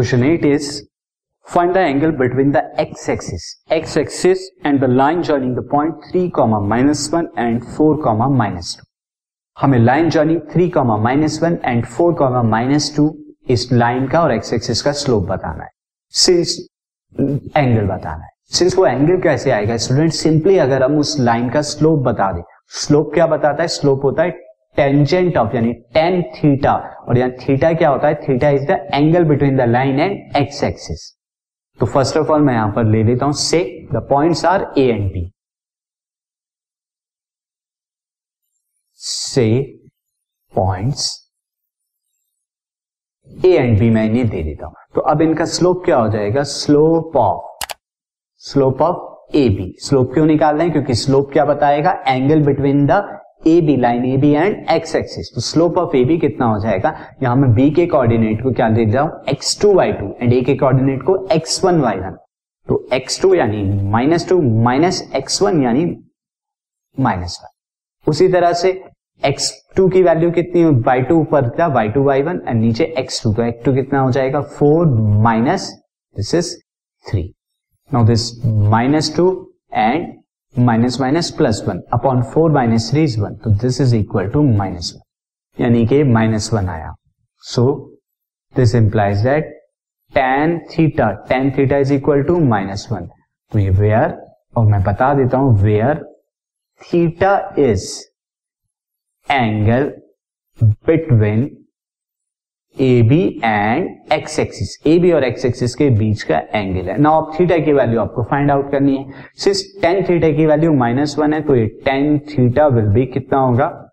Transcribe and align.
Question 0.00 0.24
8 0.24 0.44
is, 0.46 0.88
find 1.46 1.74
the 1.74 1.80
angle 1.80 2.12
between 2.12 2.52
the 2.52 2.62
x-axis. 2.80 3.56
X-axis 3.70 4.38
and 4.64 4.80
the 4.80 4.88
line 4.88 5.22
joining 5.22 5.54
the 5.54 5.62
point 5.62 5.94
3 6.12 6.30
comma 6.30 6.60
minus 6.60 7.12
1 7.12 7.28
and 7.36 7.66
4 7.76 7.98
comma 7.98 8.28
minus 8.30 8.76
2 8.76 8.80
हमें 9.60 9.78
line 9.78 10.10
joining 10.10 10.40
3 10.40 10.70
comma 10.70 10.96
minus 10.96 11.42
one 11.42 11.58
and 11.64 11.86
4 11.86 12.14
comma 12.14 12.42
minus 12.42 12.96
two 12.96 13.18
इस 13.48 13.72
line 13.72 14.08
का 14.08 14.22
और 14.22 14.32
x 14.32 14.52
axis 14.52 14.82
का 14.82 14.92
slope 14.92 15.24
बताना 15.24 15.64
है। 15.64 15.70
Since 16.10 16.68
angle 17.56 17.86
बताना 17.86 18.24
है। 18.24 18.30
Since 18.44 18.78
वो 18.78 18.86
एंगल 18.86 19.20
कैसे 19.20 19.50
आएगा 19.50 19.76
स्टूडेंट 19.76 20.12
सिंपली 20.12 20.58
अगर 20.58 20.82
हम 20.82 20.98
उस 20.98 21.20
लाइन 21.20 21.50
का 21.50 21.62
स्लोप 21.62 21.98
बता 21.98 22.32
दें। 22.32 22.42
स्लोप 22.68 23.14
क्या 23.14 23.26
बताता 23.26 23.62
है? 23.62 23.68
स्लोप 23.68 24.04
होता 24.04 24.22
है 24.22 24.49
टेंजेंट 24.80 25.36
ऑफ़ 25.36 25.56
यानी 25.56 25.72
टेन 25.94 26.22
थीटा 26.34 26.74
और 27.08 27.18
यहाँ 27.18 27.30
थीटा 27.38 27.72
क्या 27.72 27.88
होता 27.90 28.08
है? 28.08 28.14
Theta 28.28 28.50
is 28.50 28.66
the 28.66 28.80
angle 28.94 29.24
between 29.28 29.56
the 29.56 29.68
line 29.70 30.00
and 30.00 30.36
X 30.36 30.62
axis 30.64 31.10
तो 31.80 31.86
फ़र्स्ट 31.86 32.16
ऑफ़ 32.16 32.30
ऑल 32.32 32.42
मैं 32.42 32.54
यहाँ 32.54 32.72
पर 32.76 32.84
ले 32.84 33.02
लेता 33.04 33.26
हूँ 33.26 33.34
say 33.34 33.58
the 33.92 34.06
points 34.10 34.44
are 34.44 34.72
A 34.78 34.86
and 34.88 35.10
B 35.12 35.30
say 39.00 39.46
points 40.52 41.04
A 43.44 43.52
and 43.56 43.78
B 43.78 43.90
मैं 43.90 44.04
इन्हें 44.04 44.28
दे 44.28 44.42
देता 44.42 44.66
हूँ। 44.66 44.74
तो 44.94 45.00
अब 45.10 45.22
इनका 45.22 45.44
स्लोप 45.46 45.84
क्या 45.84 45.96
हो 45.96 46.08
जाएगा? 46.08 46.42
Slope 46.42 47.16
of 47.16 47.66
slope 48.44 48.82
of 48.82 49.36
A 49.36 49.48
B 49.48 49.74
slope 49.80 50.12
क्यों 50.14 50.26
निकाल 50.26 50.54
रहे 50.56 50.64
हैं? 50.64 50.72
क्योंकि 50.72 50.94
स्लोप 50.94 51.32
क्या 51.32 51.44
बताएगा? 51.44 51.92
Angle 52.08 52.42
between 52.46 52.86
the 52.86 53.19
A 53.42 53.60
B 53.60 53.76
line 53.76 54.04
A 54.04 54.16
B 54.16 54.30
and 54.30 54.66
X 54.70 54.94
axis 54.96 55.30
तो 55.34 55.40
स्लोप 55.40 55.78
ऑफ़ 55.78 55.96
ए 55.96 56.04
बी 56.04 56.16
कितना 56.18 56.46
हो 56.46 56.58
जाएगा? 56.60 56.94
यहाँ 57.22 57.36
मैं 57.36 57.52
बी 57.54 57.70
के 57.70 57.86
कोऑर्डिनेट 57.86 58.42
को 58.42 58.52
क्या 58.52 58.68
दे 58.70 58.84
रहा 58.84 59.02
हूँ? 59.02 59.10
X 59.28 59.60
two 59.62 59.72
Y 59.74 59.92
two 59.92 60.14
and 60.22 60.32
A 60.32 60.40
के 60.42 60.54
कोऑर्डिनेट 60.56 61.02
को 61.02 61.16
एक्स 61.32 61.64
वन 61.64 61.80
वाई 61.80 61.96
वन 61.96 62.16
तो 62.68 62.84
एक्स 62.94 63.20
टू 63.22 63.32
यानी 63.34 63.62
minus 63.90 64.28
two 64.28 64.40
minus 64.62 65.02
X 65.16 65.40
one 65.42 65.62
यानी 65.62 65.84
माइनस 66.96 67.38
वन 67.42 68.10
उसी 68.10 68.28
तरह 68.28 68.52
से 68.52 68.70
एक्स 69.22 69.52
टू 69.76 69.88
की 69.88 70.02
वैल्यू 70.02 70.30
कितनी 70.30 70.64
बाई 70.82 71.02
टू 71.02 71.18
ऊपर 71.20 71.48
था 71.58 71.66
Y 71.74 71.88
two 71.88 72.02
Y 72.04 72.22
one 72.22 72.40
and 72.48 72.60
नीचे 72.60 72.84
एक्स 72.98 73.22
टू 73.22 73.32
तो 73.34 73.42
एक्स 73.42 73.64
टू 73.64 73.74
कितना 73.74 74.00
हो 74.00 74.10
जाएगा? 74.10 74.40
Four 74.40 74.86
minus 75.22 75.70
this 76.16 76.34
is 76.34 76.56
three 77.04 77.22
now 77.90 78.04
this 78.06 78.30
minus 78.46 79.14
two 79.16 79.28
and 79.74 80.19
minus 80.64 81.00
minus 81.00 81.30
plus 81.38 81.62
one 81.68 81.80
upon 81.92 82.22
four 82.32 82.50
minus 82.52 82.90
three 82.90 83.02
is 83.04 83.20
one 83.20 83.34
तो 83.44 83.50
this 83.60 83.80
is 83.80 83.94
equal 83.96 84.28
to 84.30 84.42
minus 84.56 84.92
one 84.94 85.62
यानी 85.62 85.86
कि 85.86 86.02
minus 86.12 86.52
one 86.54 86.68
आया। 86.68 86.94
So 87.44 87.64
this 88.54 88.74
implies 88.74 89.22
that 89.24 89.52
tan 90.14 90.58
theta 90.70 91.10
tan 91.28 91.50
theta 91.58 91.76
is 91.76 91.92
equal 91.94 92.22
to 92.22 92.38
minus 92.46 92.86
one 92.92 93.08
तो 93.52 93.58
ये 93.58 93.70
where 93.70 94.16
और 94.56 94.66
मैं 94.66 94.82
बता 94.82 95.12
देता 95.14 95.38
हूँ 95.38 95.56
where 95.62 96.04
theta 96.80 97.34
is 97.58 97.88
angle 99.28 99.92
between 100.60 101.44
A 102.76 103.02
B 103.02 103.40
and 103.44 104.12
X 104.12 104.38
axis 104.38 104.76
A 104.86 104.98
B 104.98 105.12
और 105.12 105.24
एक्स 105.24 105.44
एक्सिस 105.44 105.74
के 105.74 105.88
बीच 105.90 106.22
का 106.22 106.38
एंगल 106.54 106.88
है. 106.90 106.96
ना 106.98 107.10
अब 107.10 107.32
थीटा 107.40 107.58
की 107.58 107.72
वैल्यू 107.72 108.00
आपको 108.00 108.22
फाइंड 108.22 108.50
आउट 108.50 108.70
करनी 108.70 108.96
है. 108.96 109.04
सिर्फ़ 109.34 109.82
टेन 109.82 110.02
थीटा 110.04 110.30
की 110.30 110.46
वैल्यू 110.46 110.72
माइनस 110.72 111.18
वन 111.18 111.32
है 111.32 111.40
तो 111.40 111.56
ये 111.56 111.66
टेन 111.84 112.18
थीटा 112.18 112.66
विल 112.66 112.86
बी 112.86 113.06
कितना 113.06 113.38
होगा? 113.38 113.86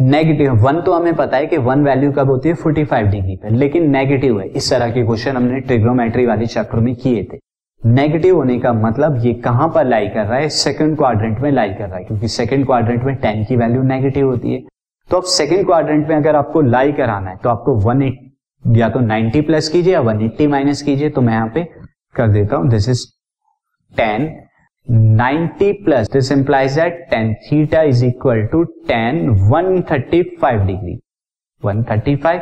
नेगेटिव 0.00 0.52
वन 0.52 0.80
तो 0.80 0.92
हमें 0.92 1.14
पता 1.14 1.36
है 1.36 1.46
कि 1.46 1.56
वन 1.56 1.84
वैल्यू 1.84 2.12
कब 2.12 2.30
होती 2.30 2.48
है? 2.48 2.54
45 2.54 3.06
डिग्री 3.06 3.36
पर. 3.36 3.50
लेकिन 3.50 3.90
नेगेटिव 3.90 4.40
है. 4.40 4.48
इस 4.48 4.70
तरह 4.70 4.90
के 4.90 5.02
क्वेश्चन 5.02 5.36
हमने 5.36 5.60
ट्रिग्नोमेट्री 5.60 6.26
वाले 6.26 6.46
चैप्टर 6.46 6.78
में 6.78 6.94
किए 6.94 7.24
थे. 7.32 7.38
नेगेटिव 7.86 8.36
होने 8.36 8.58
का 8.58 8.72
मतलब 8.72 9.24
ये 9.26 9.34
कहाँ 9.34 9.68
पर 9.68 9.86
लाई 9.86 10.08
कर 10.08 10.26
रहा 10.26 10.38
है? 10.38 10.48
सेकंड 10.48 10.96
क्वाड्रेंट 10.96 11.38
में 11.38 11.50
लाई 11.50 11.68
कर 11.68 11.88
रहा 11.88 11.96
है. 11.96 12.04
क्योंकि 12.04 12.28
सेकंड 12.28 12.66
क्वाड्रेंट 12.66 13.02
में 13.02 13.14
टेन 13.16 13.44
की 13.44 13.56
वैल्यू 13.56 13.82
नेगेटिव 13.82 14.26
होती 14.26 14.54
है. 14.54 14.62
तो 15.10 15.16
अब 15.16 15.24
सेकेंड 15.30 15.64
क्वाड्रेंट 15.66 16.08
में 16.08 16.14
अगर 16.16 16.36
आपको 16.36 16.60
लाई 16.60 16.92
कराना 16.92 17.30
है 17.30 17.36
तो 17.36 17.48
आपको 17.48 17.74
वन 17.80 18.02
या 18.64 18.88
तो 18.88 19.00
90 19.00 19.44
प्लस 19.46 19.68
कीजिए 19.68 19.92
या 19.92 20.00
180 20.02 20.46
माइनस 20.48 20.82
कीजिए 20.82 21.10
तो 21.10 21.20
मैं 21.20 21.32
यहाँ 21.32 21.50
पे 21.54 21.62
कर 22.14 22.28
देता 22.28 22.56
हूँ 22.56 22.68
this 22.68 22.88
is 22.88 23.06
10 23.94 24.26
90 24.86 25.72
plus 25.84 26.10
this 26.12 26.32
implies 26.32 26.74
that 26.74 27.06
tan 27.10 27.32
theta 27.42 27.82
is 27.82 28.04
equal 28.04 28.42
to 28.46 28.62
tan 28.88 29.28
135 29.30 30.66
degree 30.66 30.98
135 31.62 32.40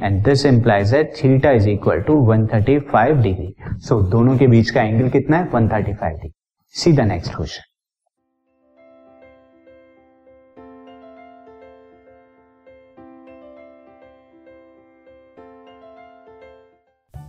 and 0.00 0.22
this 0.24 0.44
implies 0.46 0.90
that 0.90 1.14
theta 1.14 1.50
is 1.52 1.68
equal 1.68 2.00
to 2.00 2.20
135 2.26 3.22
degree 3.22 3.54
so 3.78 4.00
दोनों 4.10 4.36
के 4.38 4.46
बीच 4.46 4.70
का 4.70 4.82
एंगल 4.82 5.08
कितना 5.08 5.36
है? 5.36 5.50
135 5.50 6.02
degree 6.02 6.32
see 6.74 6.92
the 6.92 7.08
next 7.08 7.34
question 7.36 7.67